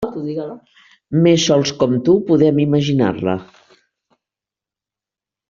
Mes 1.25 1.43
sols 1.49 1.73
com 1.83 1.93
tu 2.07 2.15
podem 2.31 2.63
imaginar-la. 2.65 3.37